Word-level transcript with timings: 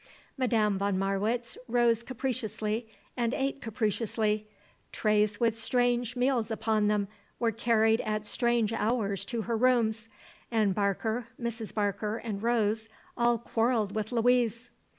Madame 0.35 0.79
von 0.79 0.97
Marwitz 0.97 1.59
rose 1.67 2.01
capriciously 2.01 2.87
and 3.15 3.35
ate 3.35 3.61
capriciously; 3.61 4.47
trays 4.91 5.39
with 5.39 5.55
strange 5.55 6.15
meals 6.15 6.49
upon 6.49 6.87
them 6.87 7.07
were 7.37 7.51
carried 7.51 8.01
at 8.01 8.25
strange 8.25 8.73
hours 8.73 9.23
to 9.23 9.43
her 9.43 9.55
rooms, 9.55 10.09
and 10.49 10.73
Barker, 10.73 11.27
Mrs. 11.39 11.71
Barker 11.71 12.17
and 12.17 12.41
Rose 12.41 12.89
all 13.15 13.37
quarrelled 13.37 13.93
with 13.93 14.11
Louise. 14.11 14.71